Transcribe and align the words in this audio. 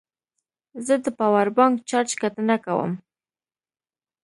زه 0.85 0.93
د 1.03 1.07
پاور 1.19 1.47
بانک 1.57 1.73
چارج 1.89 2.11
کتنه 2.21 2.55
کوم. 2.65 2.91